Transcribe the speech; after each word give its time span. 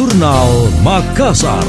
Jurnal 0.00 0.72
Makassar. 0.80 1.60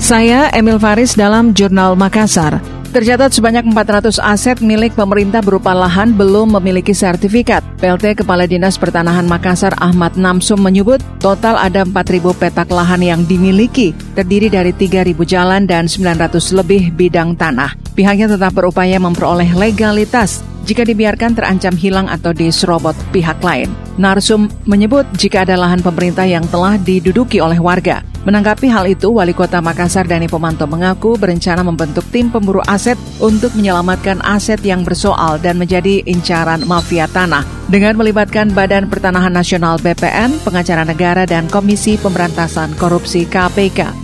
Saya 0.00 0.48
Emil 0.56 0.80
Faris 0.80 1.12
dalam 1.12 1.52
Jurnal 1.52 1.92
Makassar. 1.92 2.64
Tercatat 2.96 3.36
sebanyak 3.36 3.68
400 3.68 4.24
aset 4.24 4.56
milik 4.64 4.96
pemerintah 4.96 5.44
berupa 5.44 5.76
lahan 5.76 6.16
belum 6.16 6.56
memiliki 6.56 6.96
sertifikat. 6.96 7.60
PLT 7.76 8.24
Kepala 8.24 8.48
Dinas 8.48 8.80
Pertanahan 8.80 9.28
Makassar 9.28 9.76
Ahmad 9.84 10.16
Namsum 10.16 10.56
menyebut 10.56 11.04
total 11.20 11.60
ada 11.60 11.84
4.000 11.84 12.32
petak 12.32 12.72
lahan 12.72 13.04
yang 13.04 13.20
dimiliki, 13.28 13.92
terdiri 14.16 14.48
dari 14.48 14.72
3.000 14.72 15.12
jalan 15.28 15.68
dan 15.68 15.92
900 15.92 16.40
lebih 16.56 16.88
bidang 16.96 17.36
tanah. 17.36 17.76
Pihaknya 17.92 18.32
tetap 18.32 18.56
berupaya 18.56 18.96
memperoleh 18.96 19.52
legalitas 19.52 20.40
jika 20.64 20.86
dibiarkan 20.86 21.34
terancam 21.34 21.74
hilang 21.74 22.06
atau 22.06 22.30
diserobot 22.30 22.94
pihak 23.10 23.38
lain. 23.42 23.70
Narsum 24.00 24.48
menyebut 24.64 25.04
jika 25.20 25.44
ada 25.44 25.58
lahan 25.58 25.84
pemerintah 25.84 26.24
yang 26.24 26.46
telah 26.48 26.80
diduduki 26.80 27.38
oleh 27.42 27.60
warga. 27.60 28.00
Menanggapi 28.22 28.70
hal 28.70 28.86
itu, 28.86 29.10
Wali 29.10 29.34
Kota 29.34 29.58
Makassar 29.58 30.06
Dani 30.06 30.30
Pomanto 30.30 30.62
mengaku 30.70 31.18
berencana 31.18 31.66
membentuk 31.66 32.06
tim 32.14 32.30
pemburu 32.30 32.62
aset 32.70 32.94
untuk 33.18 33.50
menyelamatkan 33.58 34.22
aset 34.22 34.62
yang 34.62 34.86
bersoal 34.86 35.42
dan 35.42 35.58
menjadi 35.58 36.06
incaran 36.06 36.62
mafia 36.62 37.10
tanah 37.10 37.42
dengan 37.66 37.98
melibatkan 37.98 38.54
Badan 38.54 38.86
Pertanahan 38.86 39.34
Nasional 39.34 39.82
BPN, 39.82 40.38
Pengacara 40.46 40.86
Negara, 40.86 41.26
dan 41.26 41.50
Komisi 41.50 41.98
Pemberantasan 41.98 42.78
Korupsi 42.78 43.26
KPK 43.26 44.01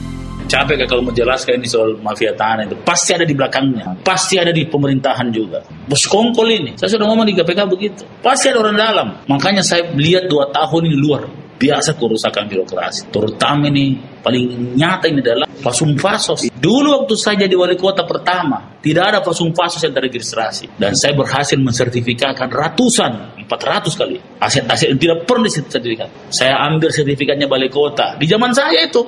capek 0.48 0.88
kalau 0.88 1.04
menjelaskan 1.04 1.60
ini 1.60 1.68
soal 1.68 2.00
mafia 2.00 2.32
tanah 2.32 2.64
itu 2.64 2.76
pasti 2.80 3.12
ada 3.12 3.28
di 3.28 3.36
belakangnya 3.36 4.00
pasti 4.00 4.40
ada 4.40 4.50
di 4.50 4.64
pemerintahan 4.64 5.28
juga 5.28 5.60
bos 5.84 6.08
kongkol 6.08 6.48
ini 6.48 6.72
saya 6.80 6.96
sudah 6.96 7.06
ngomong 7.06 7.28
di 7.28 7.36
KPK 7.36 7.60
begitu 7.68 8.02
pasti 8.24 8.48
ada 8.48 8.64
orang 8.64 8.76
dalam 8.80 9.08
makanya 9.28 9.60
saya 9.60 9.92
lihat 9.92 10.26
dua 10.26 10.48
tahun 10.48 10.88
ini 10.88 10.96
luar 10.96 11.22
biasa 11.58 11.98
kerusakan 11.98 12.46
birokrasi. 12.46 13.10
Terutama 13.10 13.66
ini 13.66 13.98
paling 14.22 14.78
nyata 14.78 15.10
ini 15.10 15.20
adalah 15.20 15.50
fasum 15.58 15.98
fasos. 15.98 16.46
Dulu 16.54 17.02
waktu 17.02 17.14
saya 17.18 17.44
jadi 17.44 17.58
wali 17.58 17.74
kota 17.74 18.06
pertama, 18.06 18.78
tidak 18.78 19.04
ada 19.10 19.18
fasum 19.26 19.50
fasos 19.50 19.82
yang 19.82 19.92
teregistrasi. 19.92 20.78
Dan 20.78 20.94
saya 20.94 21.18
berhasil 21.18 21.58
mensertifikatkan 21.58 22.46
ratusan, 22.48 23.42
400 23.44 23.98
kali. 23.98 24.16
Aset-aset 24.38 24.94
tidak 24.94 25.26
pernah 25.26 25.50
disertifikat. 25.50 26.30
Saya 26.30 26.62
ambil 26.70 26.94
sertifikatnya 26.94 27.50
balai 27.50 27.68
kota. 27.68 28.14
Di 28.14 28.30
zaman 28.30 28.54
saya 28.54 28.86
itu, 28.86 29.02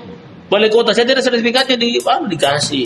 balai 0.50 0.68
kota 0.68 0.90
saya 0.90 1.06
tidak 1.06 1.22
sertifikatnya 1.22 1.78
di, 1.78 2.02
ah, 2.04 2.26
dikasih. 2.26 2.84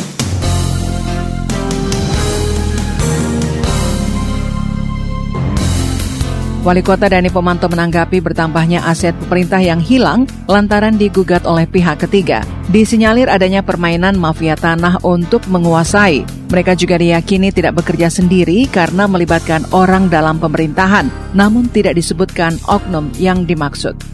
Wali 6.65 6.81
Kota 6.81 7.13
Dani 7.13 7.29
Pomanto 7.29 7.69
menanggapi 7.69 8.25
bertambahnya 8.25 8.89
aset 8.89 9.13
pemerintah 9.29 9.61
yang 9.61 9.85
hilang 9.85 10.25
lantaran 10.49 10.97
digugat 10.97 11.45
oleh 11.45 11.69
pihak 11.69 12.09
ketiga. 12.09 12.41
Disinyalir 12.73 13.29
adanya 13.29 13.61
permainan 13.61 14.17
mafia 14.17 14.57
tanah 14.57 15.05
untuk 15.05 15.45
menguasai. 15.53 16.25
Mereka 16.49 16.73
juga 16.73 16.97
diyakini 16.97 17.53
tidak 17.53 17.85
bekerja 17.85 18.09
sendiri 18.09 18.65
karena 18.73 19.05
melibatkan 19.05 19.69
orang 19.77 20.09
dalam 20.09 20.41
pemerintahan, 20.41 21.37
namun 21.37 21.69
tidak 21.69 22.01
disebutkan 22.01 22.57
oknum 22.65 23.13
yang 23.21 23.45
dimaksud. 23.45 24.14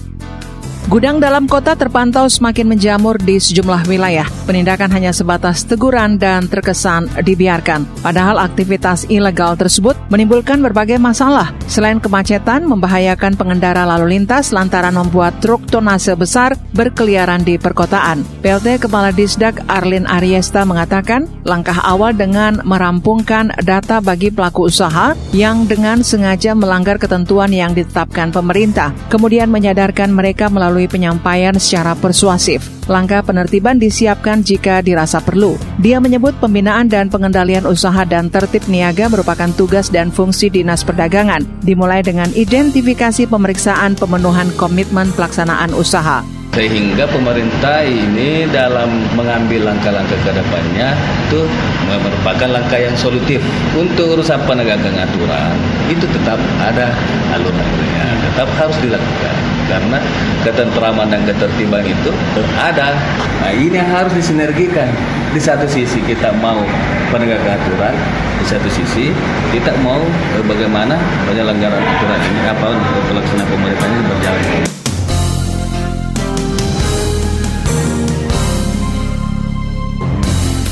Gudang 0.91 1.23
dalam 1.23 1.47
kota 1.47 1.71
terpantau 1.71 2.27
semakin 2.27 2.75
menjamur 2.75 3.15
di 3.15 3.39
sejumlah 3.39 3.87
wilayah. 3.87 4.27
Penindakan 4.43 4.91
hanya 4.91 5.15
sebatas 5.15 5.63
teguran 5.63 6.19
dan 6.19 6.51
terkesan 6.51 7.07
dibiarkan. 7.15 7.87
Padahal 8.03 8.35
aktivitas 8.35 9.07
ilegal 9.07 9.55
tersebut 9.55 9.95
menimbulkan 10.11 10.59
berbagai 10.59 10.99
masalah. 10.99 11.55
Selain 11.71 12.03
kemacetan, 12.03 12.67
membahayakan 12.67 13.39
pengendara 13.39 13.87
lalu 13.87 14.19
lintas 14.19 14.51
lantaran 14.51 14.91
membuat 14.91 15.39
truk 15.39 15.63
tonase 15.71 16.11
besar 16.19 16.59
berkeliaran 16.75 17.47
di 17.47 17.55
perkotaan. 17.55 18.27
PLT 18.43 18.83
Kepala 18.83 19.15
Disdak 19.15 19.63
Arlin 19.71 20.03
Ariesta 20.03 20.67
mengatakan, 20.67 21.23
langkah 21.47 21.79
awal 21.87 22.11
dengan 22.19 22.59
merampungkan 22.67 23.55
data 23.63 24.03
bagi 24.03 24.27
pelaku 24.27 24.67
usaha 24.67 25.15
yang 25.31 25.71
dengan 25.71 26.03
sengaja 26.03 26.51
melanggar 26.51 26.99
ketentuan 26.99 27.55
yang 27.55 27.71
ditetapkan 27.71 28.35
pemerintah. 28.35 28.91
Kemudian 29.07 29.47
menyadarkan 29.47 30.11
mereka 30.11 30.51
melalui 30.51 30.80
melalui 30.81 30.89
penyampaian 30.89 31.53
secara 31.61 31.93
persuasif. 31.93 32.65
Langkah 32.89 33.21
penertiban 33.21 33.77
disiapkan 33.77 34.41
jika 34.41 34.81
dirasa 34.81 35.21
perlu. 35.21 35.53
Dia 35.77 36.01
menyebut 36.01 36.33
pembinaan 36.41 36.89
dan 36.89 37.07
pengendalian 37.13 37.69
usaha 37.69 38.01
dan 38.03 38.33
tertib 38.33 38.65
niaga 38.65 39.05
merupakan 39.05 39.53
tugas 39.53 39.93
dan 39.93 40.09
fungsi 40.09 40.49
Dinas 40.49 40.81
Perdagangan, 40.81 41.45
dimulai 41.61 42.01
dengan 42.01 42.33
identifikasi 42.33 43.29
pemeriksaan 43.29 43.93
pemenuhan 43.93 44.49
komitmen 44.57 45.13
pelaksanaan 45.13 45.77
usaha 45.77 46.25
sehingga 46.51 47.07
pemerintah 47.07 47.79
ini 47.87 48.43
dalam 48.51 48.91
mengambil 49.15 49.71
langkah-langkah 49.71 50.19
ke 50.19 50.31
depannya 50.35 50.91
itu 51.31 51.47
merupakan 51.87 52.49
langkah 52.51 52.75
yang 52.75 52.95
solutif 52.99 53.39
untuk 53.71 54.19
urusan 54.19 54.35
penegakan 54.43 54.99
aturan 54.99 55.55
itu 55.87 56.03
tetap 56.11 56.39
ada 56.59 56.91
alur-alurnya 57.31 58.03
tetap 58.31 58.47
harus 58.59 58.77
dilakukan 58.83 59.35
karena 59.71 59.97
ketentraman 60.43 61.07
dan 61.07 61.23
ketertiban 61.23 61.83
itu 61.87 62.11
ada. 62.59 62.99
Nah 63.39 63.51
ini 63.55 63.79
yang 63.79 63.87
harus 63.87 64.11
disinergikan. 64.11 64.91
Di 65.31 65.39
satu 65.39 65.63
sisi 65.63 66.03
kita 66.03 66.35
mau 66.43 66.59
penegakan 67.07 67.55
aturan, 67.55 67.95
di 68.35 68.45
satu 68.51 68.67
sisi 68.67 69.15
kita 69.55 69.71
mau 69.79 70.03
bagaimana 70.43 70.99
penyelenggaraan 71.23 71.79
aturan 71.79 72.19
ini 72.19 72.41
apa 72.51 72.67
untuk 72.75 73.03
pelaksanaan 73.07 73.47
pemerintah 73.47 73.87
ini 73.87 74.01
berjalan. 74.11 74.90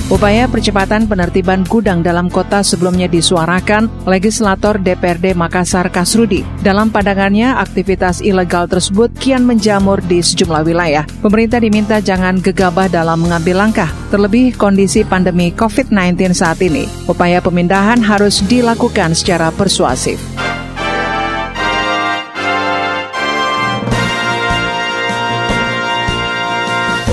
Upaya 0.10 0.50
percepatan 0.50 1.06
penertiban 1.06 1.62
gudang 1.70 2.02
dalam 2.02 2.34
kota 2.34 2.66
sebelumnya 2.66 3.06
disuarakan 3.06 4.10
legislator 4.10 4.82
DPRD 4.82 5.38
Makassar 5.38 5.94
Kasrudi. 5.94 6.42
Dalam 6.66 6.90
pandangannya, 6.90 7.54
aktivitas 7.54 8.18
ilegal 8.26 8.66
tersebut 8.66 9.14
kian 9.22 9.46
menjamur 9.46 10.02
di 10.02 10.26
sejumlah 10.26 10.66
wilayah. 10.66 11.06
Pemerintah 11.22 11.62
diminta 11.62 12.02
jangan 12.02 12.42
gegabah 12.42 12.90
dalam 12.90 13.22
mengambil 13.22 13.62
langkah, 13.62 13.94
terlebih 14.10 14.58
kondisi 14.58 15.06
pandemi 15.06 15.54
COVID-19 15.54 16.34
saat 16.34 16.58
ini. 16.66 16.90
Upaya 17.06 17.38
pemindahan 17.38 18.02
harus 18.02 18.42
dilakukan 18.50 19.14
secara 19.14 19.54
persuasif. 19.54 20.18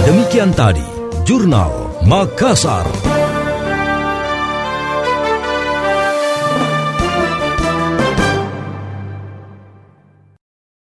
Demikian 0.09 0.57
tadi, 0.57 0.87
Jurnal 1.29 1.86
Makassar. 2.07 2.87